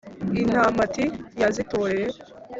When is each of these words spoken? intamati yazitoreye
intamati 0.41 1.03
yazitoreye 1.41 2.07